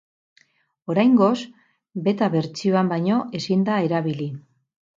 Oraingoz, 0.93 1.33
beta 2.09 2.31
bertsioan 2.37 2.91
baino 2.95 3.21
ezin 3.41 3.69
da 3.71 3.79
erabili. 3.89 4.31